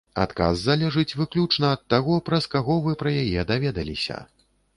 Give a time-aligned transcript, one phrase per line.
[0.21, 4.17] Адказ залежыць выключна ад таго, праз каго вы пра яе даведаліся.